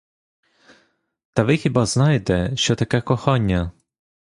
Та 1.33 1.43
ви 1.43 1.57
хіба 1.57 1.85
знаєте, 1.85 2.51
що 2.55 2.75
таке 2.75 3.01
кохання? 3.01 3.71